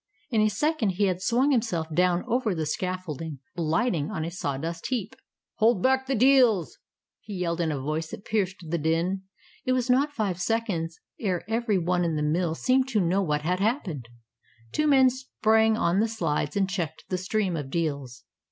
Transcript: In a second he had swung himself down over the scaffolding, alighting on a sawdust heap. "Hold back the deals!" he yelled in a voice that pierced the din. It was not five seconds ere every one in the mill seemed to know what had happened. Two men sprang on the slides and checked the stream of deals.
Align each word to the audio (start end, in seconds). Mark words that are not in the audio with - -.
In 0.31 0.41
a 0.41 0.49
second 0.49 0.93
he 0.93 1.03
had 1.03 1.21
swung 1.21 1.51
himself 1.51 1.85
down 1.93 2.23
over 2.27 2.55
the 2.55 2.65
scaffolding, 2.65 3.37
alighting 3.55 4.09
on 4.09 4.25
a 4.25 4.31
sawdust 4.31 4.87
heap. 4.87 5.15
"Hold 5.57 5.83
back 5.83 6.07
the 6.07 6.15
deals!" 6.15 6.79
he 7.19 7.33
yelled 7.35 7.61
in 7.61 7.71
a 7.71 7.79
voice 7.79 8.07
that 8.09 8.25
pierced 8.25 8.65
the 8.71 8.79
din. 8.79 9.21
It 9.63 9.73
was 9.73 9.91
not 9.91 10.11
five 10.11 10.41
seconds 10.41 10.97
ere 11.19 11.43
every 11.47 11.77
one 11.77 12.03
in 12.03 12.15
the 12.15 12.23
mill 12.23 12.55
seemed 12.55 12.87
to 12.87 12.99
know 12.99 13.21
what 13.21 13.43
had 13.43 13.59
happened. 13.59 14.09
Two 14.71 14.87
men 14.87 15.11
sprang 15.11 15.77
on 15.77 15.99
the 15.99 16.07
slides 16.07 16.57
and 16.57 16.67
checked 16.67 17.03
the 17.09 17.17
stream 17.19 17.55
of 17.55 17.69
deals. 17.69 18.23